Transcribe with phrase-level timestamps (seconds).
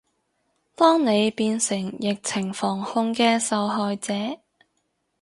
[0.73, 4.11] 當你變成疫情防控嘅受害者